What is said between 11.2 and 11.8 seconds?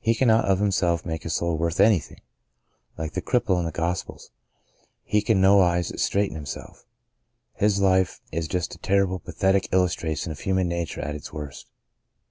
worst.